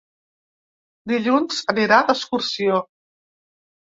Dilluns 1.11 1.59
anirà 1.73 1.99
d'excursió. 2.07 2.81